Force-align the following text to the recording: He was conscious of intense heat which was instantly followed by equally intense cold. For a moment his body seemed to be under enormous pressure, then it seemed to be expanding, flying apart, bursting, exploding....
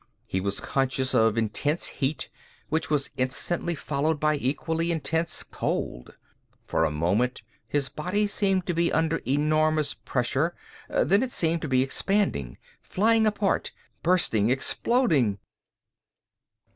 He 0.25 0.41
was 0.41 0.59
conscious 0.59 1.13
of 1.13 1.37
intense 1.37 1.85
heat 1.85 2.27
which 2.69 2.89
was 2.89 3.11
instantly 3.17 3.75
followed 3.75 4.19
by 4.19 4.35
equally 4.35 4.91
intense 4.91 5.43
cold. 5.43 6.15
For 6.65 6.83
a 6.85 6.89
moment 6.89 7.43
his 7.67 7.87
body 7.87 8.25
seemed 8.25 8.65
to 8.65 8.73
be 8.73 8.91
under 8.91 9.17
enormous 9.27 9.93
pressure, 9.93 10.55
then 10.89 11.21
it 11.21 11.29
seemed 11.31 11.61
to 11.61 11.67
be 11.67 11.83
expanding, 11.83 12.57
flying 12.81 13.27
apart, 13.27 13.73
bursting, 14.01 14.49
exploding.... 14.49 15.37